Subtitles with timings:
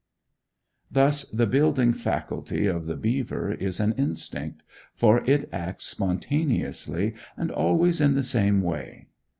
[0.89, 4.63] Thus the building faculty of the beaver is an instinct,
[4.95, 9.09] for it acts spontaneously, and always in the same way.